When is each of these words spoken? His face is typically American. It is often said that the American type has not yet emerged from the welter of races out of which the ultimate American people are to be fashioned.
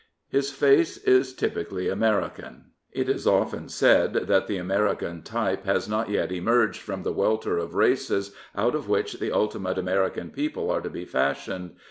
His 0.29 0.49
face 0.51 0.97
is 0.97 1.31
typically 1.35 1.87
American. 1.87 2.71
It 2.91 3.07
is 3.07 3.27
often 3.27 3.69
said 3.69 4.13
that 4.13 4.47
the 4.47 4.57
American 4.57 5.21
type 5.21 5.63
has 5.65 5.87
not 5.87 6.09
yet 6.09 6.31
emerged 6.31 6.81
from 6.81 7.03
the 7.03 7.13
welter 7.13 7.59
of 7.59 7.75
races 7.75 8.31
out 8.55 8.73
of 8.73 8.89
which 8.89 9.19
the 9.19 9.31
ultimate 9.31 9.77
American 9.77 10.31
people 10.31 10.71
are 10.71 10.81
to 10.81 10.89
be 10.89 11.05
fashioned. 11.05 11.75